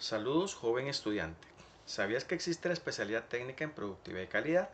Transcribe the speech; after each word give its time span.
Saludos, 0.00 0.54
joven 0.54 0.86
estudiante. 0.86 1.48
¿Sabías 1.84 2.24
que 2.24 2.36
existe 2.36 2.68
la 2.68 2.74
especialidad 2.74 3.26
técnica 3.26 3.64
en 3.64 3.72
productividad 3.72 4.22
y 4.22 4.26
calidad? 4.28 4.70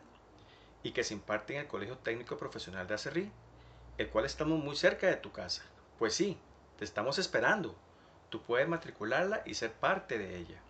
Y 0.83 0.91
que 0.91 1.03
se 1.03 1.15
imparte 1.15 1.55
en 1.55 1.61
el 1.61 1.67
Colegio 1.67 1.97
Técnico 1.97 2.37
Profesional 2.37 2.85
de 2.85 2.93
Acerrí, 2.93 3.31
el 3.97 4.09
cual 4.09 4.25
estamos 4.25 4.63
muy 4.63 4.75
cerca 4.75 5.07
de 5.07 5.15
tu 5.15 5.31
casa. 5.31 5.63
Pues 5.97 6.13
sí, 6.13 6.37
te 6.77 6.85
estamos 6.85 7.17
esperando. 7.17 7.73
Tú 8.29 8.43
puedes 8.43 8.67
matricularla 8.67 9.41
y 9.47 9.55
ser 9.55 9.71
parte 9.71 10.19
de 10.19 10.37
ella. 10.37 10.61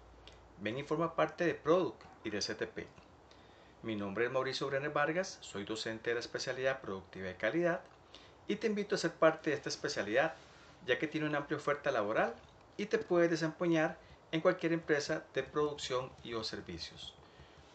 Ven 0.61 0.77
y 0.77 0.83
forma 0.83 1.17
parte 1.17 1.45
de 1.45 1.53
Product 1.53 2.01
y 2.23 2.29
de 2.29 2.39
CTP. 2.39 2.87
Mi 3.83 3.97
nombre 3.97 4.23
es 4.23 4.31
Mauricio 4.31 4.67
Brenner 4.67 4.93
Vargas, 4.93 5.37
soy 5.41 5.65
docente 5.65 6.11
de 6.11 6.13
la 6.13 6.21
especialidad 6.21 6.79
Productividad 6.79 7.31
y 7.31 7.35
Calidad 7.35 7.81
y 8.47 8.55
te 8.55 8.67
invito 8.67 8.95
a 8.95 8.99
ser 8.99 9.11
parte 9.11 9.49
de 9.49 9.57
esta 9.57 9.67
especialidad, 9.67 10.33
ya 10.85 10.97
que 10.97 11.07
tiene 11.07 11.27
una 11.27 11.39
amplia 11.39 11.57
oferta 11.57 11.91
laboral 11.91 12.33
y 12.77 12.85
te 12.85 12.97
puedes 12.97 13.29
desempeñar 13.29 14.04
en 14.35 14.41
cualquier 14.41 14.73
empresa 14.73 15.23
de 15.33 15.43
producción 15.43 16.11
y 16.21 16.33
o 16.33 16.43
servicios. 16.43 17.13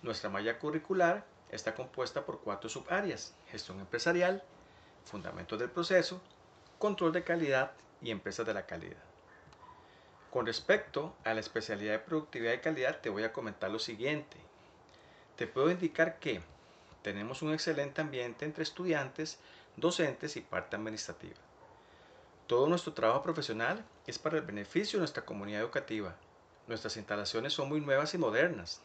Nuestra 0.03 0.29
malla 0.29 0.59
curricular 0.59 1.25
está 1.51 1.75
compuesta 1.75 2.27
por 2.27 2.41
cuatro 2.41 2.69
subáreas, 2.69 3.35
gestión 3.51 3.81
empresarial, 3.81 4.45
fundamentos 5.07 5.59
del 5.59 5.71
proceso, 5.71 6.21
control 6.79 7.13
de 7.13 7.25
calidad 7.25 7.73
y 8.03 8.11
empresas 8.11 8.45
de 8.45 8.53
la 8.53 8.67
calidad. 8.67 9.03
Con 10.31 10.45
respecto 10.45 11.17
a 11.25 11.33
la 11.33 11.41
especialidad 11.41 11.93
de 11.93 11.99
productividad 11.99 12.53
y 12.53 12.59
calidad, 12.59 13.01
te 13.01 13.09
voy 13.09 13.25
a 13.25 13.33
comentar 13.33 13.71
lo 13.71 13.79
siguiente. 13.79 14.37
Te 15.37 15.47
puedo 15.47 15.71
indicar 15.71 16.19
que 16.19 16.43
tenemos 17.03 17.41
un 17.41 17.55
excelente 17.55 18.03
ambiente 18.03 18.45
entre 18.45 18.65
estudiantes, 18.65 19.39
docentes 19.77 20.37
y 20.37 20.43
parte 20.43 20.77
administrativa. 20.77 21.41
Todo 22.47 22.69
nuestro 22.69 22.93
trabajo 22.93 23.23
profesional 23.23 23.83
es 24.07 24.19
para 24.19 24.37
el 24.37 24.43
beneficio 24.43 24.99
de 24.99 25.01
nuestra 25.01 25.25
comunidad 25.25 25.63
educativa, 25.63 26.17
Nuestras 26.71 26.97
instalaciones 26.97 27.53
son 27.53 27.69
muy 27.69 27.81
nuevas 27.81 28.15
y 28.15 28.19
modernas. 28.19 28.81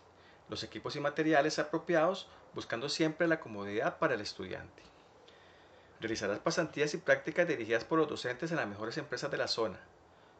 Los 0.49 0.63
equipos 0.63 0.95
y 0.95 0.99
materiales 0.99 1.59
apropiados 1.59 2.27
buscando 2.55 2.89
siempre 2.89 3.27
la 3.27 3.39
comodidad 3.39 3.99
para 3.99 4.15
el 4.15 4.21
estudiante. 4.21 4.81
Realizarás 5.99 6.39
pasantías 6.39 6.95
y 6.95 6.97
prácticas 6.97 7.47
dirigidas 7.47 7.83
por 7.83 7.99
los 7.99 8.09
docentes 8.09 8.49
en 8.49 8.57
las 8.57 8.67
mejores 8.67 8.97
empresas 8.97 9.29
de 9.29 9.37
la 9.37 9.47
zona. 9.47 9.77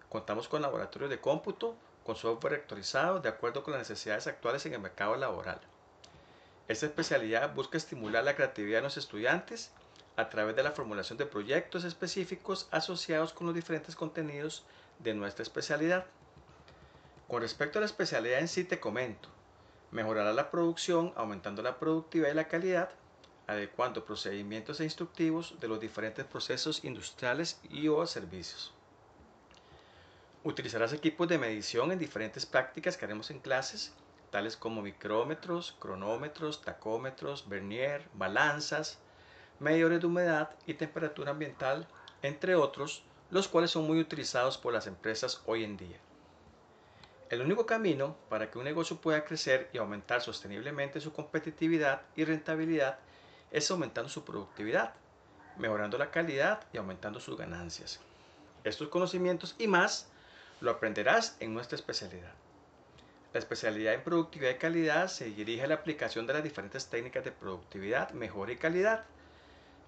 Contamos 0.09 0.47
con 0.47 0.63
laboratorios 0.63 1.11
de 1.11 1.21
cómputo, 1.21 1.75
con 2.03 2.15
software 2.15 2.55
actualizado 2.55 3.19
de 3.19 3.29
acuerdo 3.29 3.61
con 3.61 3.73
las 3.73 3.87
necesidades 3.87 4.25
actuales 4.25 4.65
en 4.65 4.73
el 4.73 4.79
mercado 4.79 5.15
laboral. 5.15 5.61
Esta 6.67 6.87
especialidad 6.87 7.53
busca 7.53 7.77
estimular 7.77 8.23
la 8.23 8.35
creatividad 8.35 8.79
de 8.79 8.85
los 8.85 8.97
estudiantes 8.97 9.69
a 10.15 10.29
través 10.29 10.55
de 10.55 10.63
la 10.63 10.71
formulación 10.71 11.19
de 11.19 11.27
proyectos 11.27 11.83
específicos 11.83 12.67
asociados 12.71 13.33
con 13.33 13.45
los 13.45 13.55
diferentes 13.55 13.95
contenidos 13.95 14.63
de 14.97 15.13
nuestra 15.13 15.43
especialidad. 15.43 16.07
Con 17.27 17.41
respecto 17.41 17.79
a 17.79 17.81
la 17.81 17.87
especialidad 17.87 18.39
en 18.39 18.47
sí 18.47 18.65
te 18.65 18.79
comento, 18.79 19.29
mejorará 19.89 20.31
la 20.31 20.51
producción 20.51 21.11
aumentando 21.15 21.63
la 21.63 21.79
productividad 21.79 22.29
y 22.31 22.35
la 22.35 22.47
calidad, 22.47 22.89
adecuando 23.47 24.05
procedimientos 24.05 24.79
e 24.79 24.83
instructivos 24.83 25.59
de 25.59 25.67
los 25.67 25.79
diferentes 25.79 26.23
procesos 26.25 26.83
industriales 26.83 27.59
y 27.67 27.87
o 27.87 28.05
servicios. 28.05 28.75
Utilizarás 30.43 30.93
equipos 30.93 31.27
de 31.27 31.39
medición 31.39 31.91
en 31.91 31.97
diferentes 31.97 32.45
prácticas 32.45 32.95
que 32.95 33.05
haremos 33.05 33.31
en 33.31 33.39
clases, 33.39 33.93
tales 34.29 34.55
como 34.55 34.83
micrómetros, 34.83 35.75
cronómetros, 35.79 36.61
tacómetros, 36.61 37.49
vernier, 37.49 38.07
balanzas, 38.13 38.99
medidores 39.59 39.99
de 39.99 40.05
humedad 40.05 40.51
y 40.67 40.75
temperatura 40.75 41.31
ambiental, 41.31 41.87
entre 42.21 42.53
otros, 42.53 43.03
los 43.31 43.47
cuales 43.47 43.71
son 43.71 43.87
muy 43.87 43.99
utilizados 43.99 44.59
por 44.59 44.73
las 44.73 44.85
empresas 44.85 45.41
hoy 45.47 45.63
en 45.63 45.77
día. 45.77 45.99
El 47.29 47.41
único 47.41 47.65
camino 47.65 48.15
para 48.29 48.51
que 48.51 48.59
un 48.59 48.65
negocio 48.65 48.97
pueda 48.97 49.25
crecer 49.25 49.69
y 49.73 49.79
aumentar 49.79 50.21
sosteniblemente 50.21 51.01
su 51.01 51.11
competitividad 51.11 52.03
y 52.15 52.23
rentabilidad 52.23 52.99
es 53.49 53.71
aumentando 53.71 54.09
su 54.09 54.23
productividad, 54.23 54.93
mejorando 55.57 55.97
la 55.97 56.11
calidad 56.11 56.61
y 56.71 56.77
aumentando 56.77 57.19
sus 57.19 57.35
ganancias. 57.35 57.99
Estos 58.63 58.89
conocimientos 58.89 59.55
y 59.57 59.67
más 59.67 60.07
lo 60.61 60.69
aprenderás 60.69 61.35
en 61.39 61.53
nuestra 61.53 61.75
especialidad. 61.75 62.33
La 63.33 63.39
especialidad 63.39 63.95
en 63.95 64.03
productividad 64.03 64.51
y 64.51 64.57
calidad 64.59 65.07
se 65.07 65.25
dirige 65.25 65.63
a 65.63 65.67
la 65.67 65.75
aplicación 65.75 66.27
de 66.27 66.33
las 66.33 66.43
diferentes 66.43 66.87
técnicas 66.87 67.23
de 67.23 67.31
productividad, 67.31 68.11
mejora 68.11 68.51
y 68.51 68.57
calidad 68.57 69.03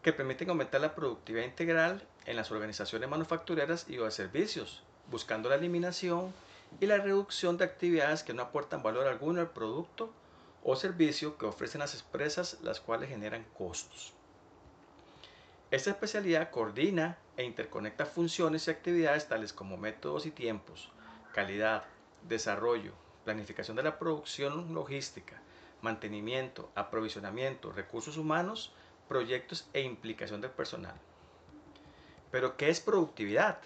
que 0.01 0.11
permiten 0.11 0.49
aumentar 0.49 0.81
la 0.81 0.95
productividad 0.95 1.45
integral 1.45 2.03
en 2.25 2.35
las 2.35 2.51
organizaciones 2.51 3.07
manufactureras 3.07 3.85
y 3.87 3.99
o 3.99 4.05
de 4.05 4.11
servicios, 4.11 4.81
buscando 5.11 5.49
la 5.49 5.55
eliminación 5.55 6.33
y 6.79 6.85
la 6.85 6.97
reducción 6.97 7.57
de 7.57 7.65
actividades 7.65 8.23
que 8.23 8.33
no 8.33 8.43
aportan 8.43 8.83
valor 8.83 9.07
alguno 9.07 9.41
al 9.41 9.49
producto 9.49 10.11
o 10.63 10.75
servicio 10.75 11.37
que 11.37 11.45
ofrecen 11.45 11.79
las 11.79 11.95
empresas, 11.95 12.57
las 12.61 12.79
cuales 12.79 13.09
generan 13.09 13.45
costos. 13.57 14.13
Esta 15.71 15.89
especialidad 15.89 16.49
coordina 16.49 17.17
e 17.35 17.43
interconecta 17.43 18.05
funciones 18.05 18.67
y 18.67 18.71
actividades 18.71 19.27
tales 19.27 19.53
como 19.53 19.77
métodos 19.77 20.25
y 20.25 20.31
tiempos, 20.31 20.91
calidad, 21.33 21.83
desarrollo, 22.27 22.93
planificación 23.25 23.75
de 23.75 23.83
la 23.83 23.99
producción 23.99 24.73
logística, 24.73 25.41
mantenimiento, 25.81 26.71
aprovisionamiento, 26.75 27.71
recursos 27.71 28.17
humanos, 28.17 28.73
proyectos 29.07 29.67
e 29.73 29.81
implicación 29.81 30.41
del 30.41 30.51
personal. 30.51 30.95
Pero, 32.31 32.57
¿qué 32.57 32.69
es 32.69 32.79
productividad? 32.79 33.57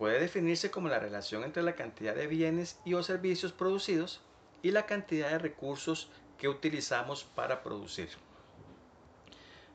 Puede 0.00 0.18
definirse 0.18 0.70
como 0.70 0.88
la 0.88 0.98
relación 0.98 1.44
entre 1.44 1.62
la 1.62 1.74
cantidad 1.74 2.14
de 2.14 2.26
bienes 2.26 2.80
y 2.86 2.94
o 2.94 3.02
servicios 3.02 3.52
producidos 3.52 4.22
y 4.62 4.70
la 4.70 4.86
cantidad 4.86 5.28
de 5.28 5.38
recursos 5.38 6.10
que 6.38 6.48
utilizamos 6.48 7.24
para 7.24 7.62
producir. 7.62 8.08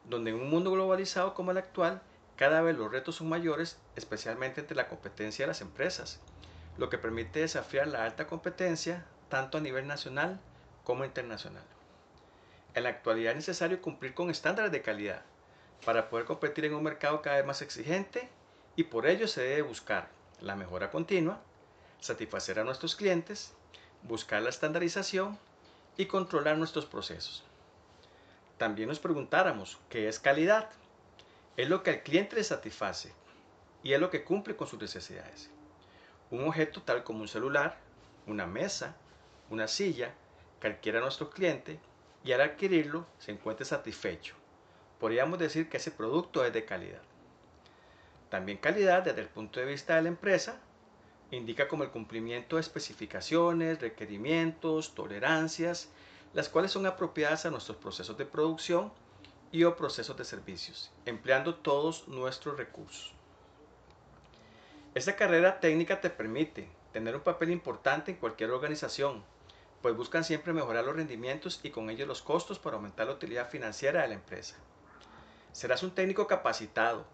Donde 0.03 0.31
en 0.31 0.37
un 0.37 0.49
mundo 0.49 0.71
globalizado 0.71 1.35
como 1.35 1.51
el 1.51 1.59
actual, 1.59 2.01
cada 2.37 2.63
vez 2.63 2.75
los 2.75 2.91
retos 2.91 3.17
son 3.17 3.29
mayores, 3.29 3.77
especialmente 3.95 4.61
entre 4.61 4.75
la 4.75 4.87
competencia 4.87 5.45
de 5.45 5.49
las 5.49 5.61
empresas, 5.61 6.19
lo 6.79 6.89
que 6.89 6.97
permite 6.97 7.41
desafiar 7.41 7.87
la 7.87 8.03
alta 8.03 8.25
competencia 8.25 9.05
tanto 9.29 9.59
a 9.59 9.61
nivel 9.61 9.85
nacional 9.85 10.39
como 10.83 11.05
internacional. 11.05 11.65
En 12.73 12.81
la 12.81 12.89
actualidad 12.89 13.33
es 13.33 13.37
necesario 13.37 13.79
cumplir 13.79 14.15
con 14.15 14.31
estándares 14.31 14.71
de 14.71 14.81
calidad 14.81 15.21
para 15.85 16.09
poder 16.09 16.25
competir 16.25 16.65
en 16.65 16.73
un 16.73 16.81
mercado 16.81 17.21
cada 17.21 17.35
vez 17.35 17.45
más 17.45 17.61
exigente 17.61 18.27
y 18.75 18.85
por 18.85 19.05
ello 19.05 19.27
se 19.27 19.43
debe 19.43 19.61
buscar 19.61 20.14
la 20.41 20.55
mejora 20.55 20.91
continua, 20.91 21.39
satisfacer 21.99 22.59
a 22.59 22.63
nuestros 22.63 22.95
clientes, 22.95 23.53
buscar 24.03 24.41
la 24.41 24.49
estandarización 24.49 25.37
y 25.97 26.05
controlar 26.05 26.57
nuestros 26.57 26.85
procesos. 26.85 27.43
También 28.57 28.89
nos 28.89 28.99
preguntáramos, 28.99 29.77
¿qué 29.89 30.07
es 30.07 30.19
calidad? 30.19 30.69
Es 31.57 31.69
lo 31.69 31.83
que 31.83 31.91
al 31.91 32.03
cliente 32.03 32.35
le 32.35 32.43
satisface 32.43 33.13
y 33.83 33.93
es 33.93 33.99
lo 33.99 34.09
que 34.09 34.23
cumple 34.23 34.55
con 34.55 34.67
sus 34.67 34.79
necesidades. 34.79 35.49
Un 36.31 36.47
objeto 36.47 36.81
tal 36.81 37.03
como 37.03 37.21
un 37.21 37.27
celular, 37.27 37.77
una 38.27 38.45
mesa, 38.45 38.95
una 39.49 39.67
silla, 39.67 40.13
cualquiera 40.59 40.99
nuestro 40.99 41.29
cliente 41.29 41.79
y 42.23 42.31
al 42.31 42.41
adquirirlo 42.41 43.05
se 43.19 43.31
encuentre 43.31 43.65
satisfecho. 43.65 44.35
Podríamos 44.99 45.37
decir 45.37 45.69
que 45.69 45.77
ese 45.77 45.91
producto 45.91 46.43
es 46.43 46.53
de 46.53 46.65
calidad. 46.65 47.01
También 48.29 48.57
calidad 48.57 49.03
desde 49.03 49.21
el 49.21 49.29
punto 49.29 49.59
de 49.59 49.65
vista 49.65 49.95
de 49.95 50.03
la 50.03 50.09
empresa 50.09 50.59
indica 51.31 51.67
como 51.67 51.83
el 51.83 51.91
cumplimiento 51.91 52.55
de 52.55 52.61
especificaciones, 52.61 53.81
requerimientos, 53.81 54.95
tolerancias, 54.95 55.89
las 56.33 56.49
cuales 56.49 56.71
son 56.71 56.85
apropiadas 56.85 57.45
a 57.45 57.51
nuestros 57.51 57.77
procesos 57.77 58.17
de 58.17 58.25
producción 58.25 58.91
y 59.51 59.63
o 59.63 59.75
procesos 59.75 60.17
de 60.17 60.25
servicios, 60.25 60.91
empleando 61.05 61.55
todos 61.55 62.07
nuestros 62.07 62.57
recursos. 62.57 63.13
Esta 64.93 65.15
carrera 65.15 65.59
técnica 65.59 66.01
te 66.01 66.09
permite 66.09 66.69
tener 66.93 67.15
un 67.15 67.21
papel 67.21 67.51
importante 67.51 68.11
en 68.11 68.17
cualquier 68.17 68.51
organización, 68.51 69.23
pues 69.81 69.95
buscan 69.95 70.23
siempre 70.23 70.53
mejorar 70.53 70.83
los 70.83 70.95
rendimientos 70.95 71.59
y 71.63 71.69
con 71.69 71.89
ello 71.89 72.05
los 72.05 72.21
costos 72.21 72.59
para 72.59 72.77
aumentar 72.77 73.07
la 73.07 73.13
utilidad 73.13 73.49
financiera 73.49 74.01
de 74.01 74.07
la 74.07 74.13
empresa. 74.15 74.55
Serás 75.51 75.83
un 75.83 75.91
técnico 75.91 76.27
capacitado, 76.27 77.05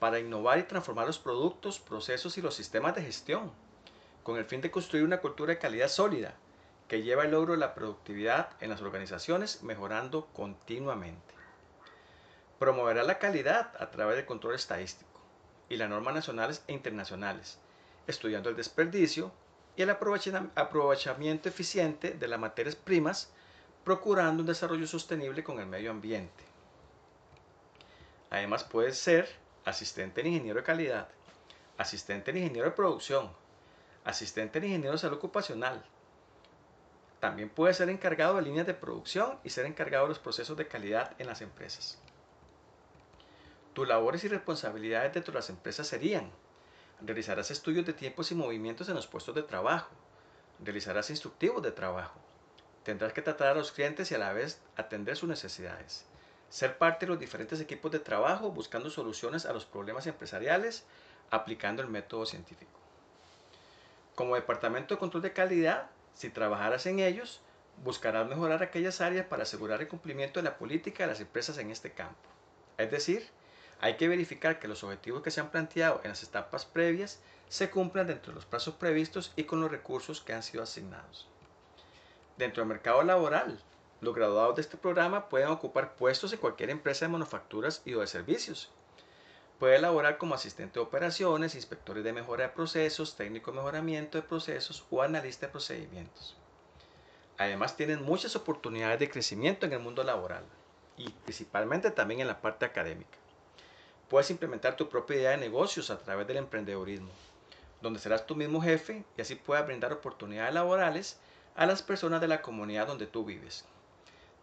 para 0.00 0.18
innovar 0.18 0.58
y 0.58 0.64
transformar 0.64 1.06
los 1.06 1.18
productos, 1.18 1.78
procesos 1.78 2.36
y 2.38 2.42
los 2.42 2.54
sistemas 2.54 2.96
de 2.96 3.02
gestión, 3.02 3.52
con 4.24 4.38
el 4.38 4.46
fin 4.46 4.62
de 4.62 4.70
construir 4.70 5.04
una 5.04 5.20
cultura 5.20 5.52
de 5.52 5.58
calidad 5.58 5.88
sólida 5.88 6.34
que 6.88 7.02
lleva 7.02 7.24
el 7.24 7.30
logro 7.30 7.52
de 7.52 7.58
la 7.58 7.74
productividad 7.74 8.50
en 8.60 8.70
las 8.70 8.80
organizaciones 8.80 9.62
mejorando 9.62 10.26
continuamente. 10.32 11.34
Promoverá 12.58 13.04
la 13.04 13.18
calidad 13.18 13.70
a 13.78 13.90
través 13.90 14.16
del 14.16 14.26
control 14.26 14.54
estadístico 14.54 15.20
y 15.68 15.76
las 15.76 15.88
normas 15.88 16.14
nacionales 16.14 16.64
e 16.66 16.72
internacionales, 16.72 17.58
estudiando 18.06 18.48
el 18.48 18.56
desperdicio 18.56 19.30
y 19.76 19.82
el 19.82 19.90
aprovechamiento 19.90 21.48
eficiente 21.48 22.10
de 22.12 22.26
las 22.26 22.40
materias 22.40 22.74
primas, 22.74 23.30
procurando 23.84 24.42
un 24.42 24.46
desarrollo 24.46 24.86
sostenible 24.86 25.44
con 25.44 25.60
el 25.60 25.66
medio 25.66 25.90
ambiente. 25.90 26.44
Además 28.30 28.64
puede 28.64 28.92
ser 28.94 29.28
asistente 29.64 30.20
en 30.20 30.28
ingeniero 30.28 30.60
de 30.60 30.64
calidad, 30.64 31.08
asistente 31.78 32.30
en 32.30 32.38
ingeniero 32.38 32.70
de 32.70 32.76
producción, 32.76 33.30
asistente 34.04 34.60
de 34.60 34.66
ingeniero 34.66 34.92
de 34.92 34.98
salud 34.98 35.16
ocupacional. 35.16 35.84
También 37.20 37.50
puede 37.50 37.74
ser 37.74 37.90
encargado 37.90 38.36
de 38.36 38.42
líneas 38.42 38.66
de 38.66 38.74
producción 38.74 39.38
y 39.44 39.50
ser 39.50 39.66
encargado 39.66 40.04
de 40.04 40.10
los 40.10 40.18
procesos 40.18 40.56
de 40.56 40.66
calidad 40.66 41.14
en 41.18 41.26
las 41.26 41.42
empresas. 41.42 41.98
Tus 43.74 43.86
labores 43.86 44.24
y 44.24 44.28
responsabilidades 44.28 45.14
dentro 45.14 45.32
de 45.32 45.38
las 45.38 45.50
empresas 45.50 45.86
serían 45.86 46.30
realizarás 47.02 47.50
estudios 47.50 47.86
de 47.86 47.92
tiempos 47.92 48.30
y 48.30 48.34
movimientos 48.34 48.88
en 48.88 48.94
los 48.94 49.06
puestos 49.06 49.34
de 49.34 49.42
trabajo, 49.42 49.90
realizarás 50.62 51.10
instructivos 51.10 51.62
de 51.62 51.72
trabajo, 51.72 52.18
tendrás 52.82 53.12
que 53.12 53.22
tratar 53.22 53.48
a 53.48 53.54
los 53.54 53.72
clientes 53.72 54.10
y 54.10 54.14
a 54.14 54.18
la 54.18 54.32
vez 54.32 54.60
atender 54.76 55.16
sus 55.16 55.28
necesidades, 55.28 56.04
ser 56.50 56.76
parte 56.76 57.06
de 57.06 57.10
los 57.10 57.20
diferentes 57.20 57.60
equipos 57.60 57.90
de 57.92 58.00
trabajo 58.00 58.50
buscando 58.50 58.90
soluciones 58.90 59.46
a 59.46 59.52
los 59.52 59.64
problemas 59.64 60.06
empresariales 60.06 60.84
aplicando 61.30 61.80
el 61.80 61.88
método 61.88 62.26
científico. 62.26 62.78
Como 64.16 64.34
departamento 64.34 64.94
de 64.94 64.98
control 64.98 65.22
de 65.22 65.32
calidad, 65.32 65.86
si 66.14 66.28
trabajaras 66.28 66.84
en 66.86 66.98
ellos, 66.98 67.40
buscarás 67.84 68.28
mejorar 68.28 68.62
aquellas 68.62 69.00
áreas 69.00 69.26
para 69.26 69.44
asegurar 69.44 69.80
el 69.80 69.88
cumplimiento 69.88 70.40
de 70.40 70.44
la 70.44 70.58
política 70.58 71.04
de 71.04 71.10
las 71.10 71.20
empresas 71.20 71.56
en 71.58 71.70
este 71.70 71.92
campo. 71.92 72.28
Es 72.76 72.90
decir, 72.90 73.26
hay 73.80 73.96
que 73.96 74.08
verificar 74.08 74.58
que 74.58 74.68
los 74.68 74.84
objetivos 74.84 75.22
que 75.22 75.30
se 75.30 75.40
han 75.40 75.50
planteado 75.50 76.00
en 76.02 76.10
las 76.10 76.22
etapas 76.22 76.66
previas 76.66 77.20
se 77.48 77.70
cumplan 77.70 78.08
dentro 78.08 78.32
de 78.32 78.36
los 78.36 78.44
plazos 78.44 78.74
previstos 78.74 79.32
y 79.36 79.44
con 79.44 79.60
los 79.60 79.70
recursos 79.70 80.20
que 80.20 80.34
han 80.34 80.42
sido 80.42 80.62
asignados. 80.62 81.28
Dentro 82.36 82.62
del 82.62 82.68
mercado 82.68 83.02
laboral, 83.02 83.60
los 84.00 84.14
graduados 84.14 84.56
de 84.56 84.62
este 84.62 84.78
programa 84.78 85.28
pueden 85.28 85.48
ocupar 85.48 85.94
puestos 85.94 86.32
en 86.32 86.38
cualquier 86.38 86.70
empresa 86.70 87.04
de 87.04 87.12
manufacturas 87.12 87.82
y 87.84 87.94
o 87.94 88.00
de 88.00 88.06
servicios. 88.06 88.70
Puede 89.58 89.76
elaborar 89.76 90.16
como 90.16 90.34
asistente 90.34 90.78
de 90.78 90.86
operaciones, 90.86 91.54
inspectores 91.54 92.02
de 92.02 92.14
mejora 92.14 92.44
de 92.44 92.54
procesos, 92.54 93.16
técnico 93.16 93.50
de 93.50 93.58
mejoramiento 93.58 94.16
de 94.16 94.26
procesos 94.26 94.86
o 94.90 95.02
analista 95.02 95.46
de 95.46 95.52
procedimientos. 95.52 96.34
Además 97.36 97.76
tienen 97.76 98.02
muchas 98.02 98.36
oportunidades 98.36 98.98
de 98.98 99.10
crecimiento 99.10 99.66
en 99.66 99.74
el 99.74 99.80
mundo 99.80 100.02
laboral 100.02 100.44
y 100.96 101.10
principalmente 101.10 101.90
también 101.90 102.20
en 102.20 102.26
la 102.26 102.40
parte 102.40 102.64
académica. 102.64 103.18
Puedes 104.08 104.30
implementar 104.30 104.76
tu 104.76 104.88
propia 104.88 105.16
idea 105.16 105.30
de 105.32 105.36
negocios 105.36 105.90
a 105.90 105.98
través 105.98 106.26
del 106.26 106.38
emprendedorismo, 106.38 107.10
donde 107.82 108.00
serás 108.00 108.26
tu 108.26 108.34
mismo 108.34 108.62
jefe 108.62 109.04
y 109.16 109.20
así 109.20 109.34
puedas 109.34 109.66
brindar 109.66 109.92
oportunidades 109.92 110.54
laborales 110.54 111.18
a 111.54 111.66
las 111.66 111.82
personas 111.82 112.20
de 112.22 112.28
la 112.28 112.40
comunidad 112.40 112.86
donde 112.86 113.06
tú 113.06 113.24
vives. 113.24 113.66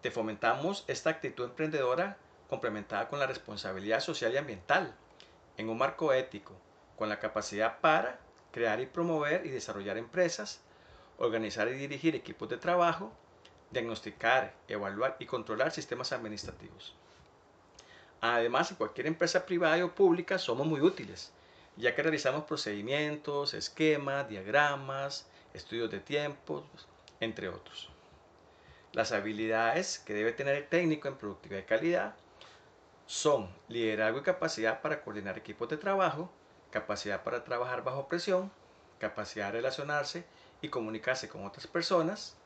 Te 0.08 0.12
fomentamos 0.12 0.86
esta 0.88 1.10
actitud 1.10 1.44
emprendedora 1.44 2.16
complementada 2.48 3.10
con 3.10 3.20
la 3.20 3.28
responsabilidad 3.28 4.00
social 4.00 4.34
y 4.34 4.38
ambiental, 4.38 4.96
en 5.58 5.68
un 5.68 5.78
marco 5.78 6.14
ético, 6.14 6.54
con 6.96 7.10
la 7.10 7.20
capacidad 7.20 7.82
para 7.82 8.18
crear 8.54 8.80
y 8.80 8.86
promover 8.86 9.46
y 9.46 9.50
desarrollar 9.50 9.98
empresas, 9.98 10.62
organizar 11.18 11.68
y 11.68 11.74
dirigir 11.74 12.16
equipos 12.16 12.48
de 12.48 12.56
trabajo, 12.56 13.12
diagnosticar, 13.72 14.54
evaluar 14.70 15.18
y 15.20 15.26
controlar 15.26 15.74
sistemas 15.74 16.14
administrativos. 16.14 16.96
Además, 18.22 18.72
en 18.72 18.78
cualquier 18.78 19.08
empresa 19.08 19.46
privada 19.46 19.84
o 19.84 19.94
pública 19.94 20.40
somos 20.40 20.66
muy 20.66 20.80
útiles, 20.80 21.34
ya 21.76 21.94
que 21.94 22.04
realizamos 22.04 22.46
procedimientos, 22.46 23.54
esquemas, 23.54 24.30
diagramas, 24.30 25.28
estudios 25.54 25.92
de 25.92 26.00
tiempos, 26.00 26.64
entre 27.20 27.50
otros. 27.50 27.90
Las 28.98 29.12
habilidades 29.12 30.00
que 30.00 30.16
debe 30.16 30.34
tener 30.34 30.56
el 30.56 30.68
técnico 30.68 31.08
en 31.08 31.18
productividad 31.18 31.62
y 31.62 31.66
calidad 31.66 32.16
son 33.06 33.48
liderazgo 33.68 34.18
y 34.18 34.24
capacidad 34.24 34.82
para 34.82 35.04
coordinar 35.04 35.38
equipos 35.38 35.70
de 35.70 35.78
trabajo, 35.78 36.32
capacidad 36.72 37.22
para 37.22 37.44
trabajar 37.44 37.84
bajo 37.84 38.08
presión, 38.08 38.52
capacidad 38.98 39.46
de 39.46 39.52
relacionarse 39.52 40.26
y 40.64 40.70
comunicarse 40.70 41.30
con 41.30 41.46
otras 41.46 41.68
personas, 41.68 42.38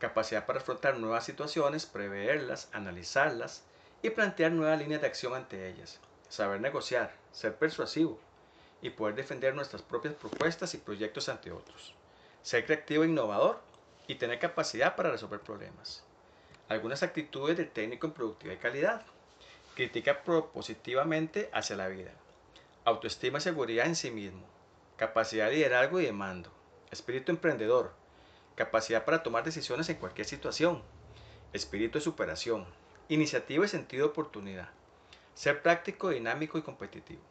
capacidad 0.00 0.44
para 0.44 0.58
afrontar 0.58 0.98
nuevas 0.98 1.24
situaciones, 1.24 1.86
preverlas, 1.86 2.68
analizarlas 2.72 3.62
y 4.02 4.10
plantear 4.10 4.50
nuevas 4.50 4.80
líneas 4.80 5.02
de 5.02 5.06
acción 5.06 5.34
ante 5.34 5.68
ellas, 5.68 6.00
saber 6.28 6.60
negociar, 6.60 7.14
ser 7.30 7.54
persuasivo 7.54 8.18
y 8.80 8.90
poder 8.90 9.14
defender 9.14 9.54
nuestras 9.54 9.82
propias 9.82 10.14
propuestas 10.14 10.74
y 10.74 10.78
proyectos 10.78 11.28
ante 11.28 11.52
otros, 11.52 11.94
ser 12.42 12.66
creativo 12.66 13.04
e 13.04 13.06
innovador 13.06 13.60
y 14.12 14.16
tener 14.16 14.38
capacidad 14.38 14.94
para 14.94 15.10
resolver 15.10 15.40
problemas. 15.40 16.04
Algunas 16.68 17.02
actitudes 17.02 17.56
del 17.56 17.70
técnico 17.70 18.06
en 18.06 18.12
productividad 18.12 18.56
y 18.56 18.60
calidad. 18.60 19.02
Critica 19.74 20.22
propositivamente 20.22 21.48
hacia 21.54 21.76
la 21.76 21.88
vida. 21.88 22.10
Autoestima 22.84 23.38
y 23.38 23.40
seguridad 23.40 23.86
en 23.86 23.96
sí 23.96 24.10
mismo. 24.10 24.42
Capacidad 24.98 25.46
de 25.46 25.56
liderazgo 25.56 25.98
y 25.98 26.04
de 26.04 26.12
mando. 26.12 26.52
Espíritu 26.90 27.32
emprendedor. 27.32 27.94
Capacidad 28.54 29.06
para 29.06 29.22
tomar 29.22 29.44
decisiones 29.44 29.88
en 29.88 29.96
cualquier 29.96 30.26
situación. 30.26 30.82
Espíritu 31.54 31.98
de 31.98 32.04
superación. 32.04 32.66
Iniciativa 33.08 33.64
y 33.64 33.68
sentido 33.68 34.04
de 34.04 34.10
oportunidad. 34.10 34.68
Ser 35.34 35.62
práctico, 35.62 36.10
dinámico 36.10 36.58
y 36.58 36.62
competitivo. 36.62 37.22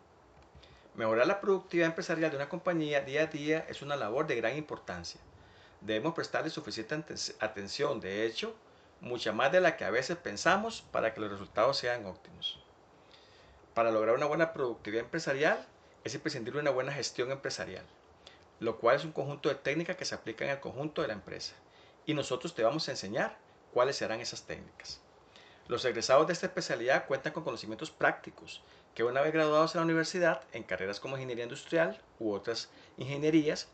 Mejorar 0.96 1.28
la 1.28 1.42
productividad 1.42 1.90
empresarial 1.90 2.32
de 2.32 2.38
una 2.38 2.50
compañía 2.50 3.02
día 3.02 3.22
a 3.22 3.28
día 3.28 3.66
es 3.70 3.84
una 3.84 3.96
labor 3.96 4.26
de 4.26 4.36
gran 4.36 4.58
importancia 4.58 5.22
debemos 5.82 6.14
prestarle 6.14 6.50
suficiente 6.50 6.96
atención, 7.40 8.00
de 8.00 8.26
hecho, 8.26 8.56
mucha 9.02 9.32
más 9.34 9.52
de 9.52 9.62
la 9.62 9.78
que 9.78 9.84
a 9.84 9.90
veces 9.90 10.18
pensamos 10.18 10.84
para 10.92 11.14
que 11.14 11.20
los 11.20 11.32
resultados 11.32 11.78
sean 11.78 12.06
óptimos. 12.06 12.64
Para 13.74 13.92
lograr 13.92 14.16
una 14.16 14.28
buena 14.28 14.54
productividad 14.54 15.04
empresarial 15.04 15.68
es 16.04 16.14
imprescindible 16.14 16.60
una 16.60 16.72
buena 16.72 16.94
gestión 16.94 17.32
empresarial, 17.32 17.86
lo 18.60 18.78
cual 18.78 18.96
es 18.96 19.06
un 19.06 19.12
conjunto 19.12 19.50
de 19.50 19.56
técnicas 19.56 19.98
que 19.98 20.06
se 20.06 20.16
aplican 20.16 20.50
al 20.50 20.60
conjunto 20.60 21.02
de 21.02 21.08
la 21.08 21.14
empresa. 21.14 21.54
Y 22.06 22.14
nosotros 22.14 22.54
te 22.54 22.64
vamos 22.64 22.88
a 22.88 22.92
enseñar 22.92 23.38
cuáles 23.74 23.96
serán 23.96 24.22
esas 24.22 24.44
técnicas. 24.44 25.02
Los 25.68 25.86
egresados 25.86 26.28
de 26.28 26.34
esta 26.34 26.48
especialidad 26.48 27.06
cuentan 27.08 27.34
con 27.34 27.44
conocimientos 27.44 27.92
prácticos 27.92 28.62
que 28.94 29.04
una 29.04 29.22
vez 29.22 29.32
graduados 29.32 29.74
en 29.74 29.80
la 29.80 29.86
universidad, 29.86 30.42
en 30.52 30.64
carreras 30.64 31.00
como 31.00 31.16
ingeniería 31.16 31.46
industrial 31.46 32.02
u 32.20 32.34
otras 32.34 32.70
ingenierías, 32.98 33.70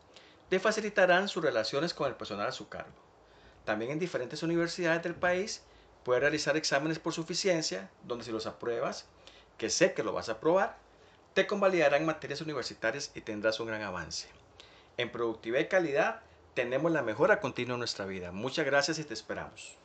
le 0.50 0.60
facilitarán 0.60 1.28
sus 1.28 1.42
relaciones 1.42 1.94
con 1.94 2.08
el 2.08 2.14
personal 2.14 2.48
a 2.48 2.52
su 2.52 2.68
cargo. 2.68 2.96
También 3.64 3.90
en 3.90 3.98
diferentes 3.98 4.42
universidades 4.42 5.02
del 5.02 5.14
país 5.14 5.62
puede 6.04 6.20
realizar 6.20 6.56
exámenes 6.56 6.98
por 6.98 7.12
suficiencia, 7.12 7.90
donde 8.04 8.24
si 8.24 8.32
los 8.32 8.46
apruebas, 8.46 9.06
que 9.58 9.68
sé 9.68 9.92
que 9.92 10.02
lo 10.02 10.12
vas 10.12 10.28
a 10.28 10.32
aprobar, 10.32 10.78
te 11.34 11.46
convalidarán 11.46 12.06
materias 12.06 12.40
universitarias 12.40 13.10
y 13.14 13.20
tendrás 13.20 13.60
un 13.60 13.66
gran 13.66 13.82
avance. 13.82 14.28
En 14.96 15.12
productividad 15.12 15.60
y 15.60 15.68
calidad 15.68 16.20
tenemos 16.54 16.90
la 16.90 17.02
mejora 17.02 17.40
continua 17.40 17.74
en 17.74 17.80
nuestra 17.80 18.06
vida. 18.06 18.32
Muchas 18.32 18.64
gracias 18.64 18.98
y 18.98 19.04
te 19.04 19.14
esperamos. 19.14 19.76